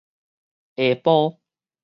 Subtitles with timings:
[0.77, 1.37] 下埔